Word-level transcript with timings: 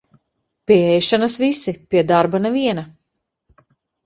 Pie 0.71 0.77
ēšanas 0.93 1.35
visi, 1.43 1.75
pie 1.93 2.03
darba 2.13 2.43
neviena. 2.47 2.87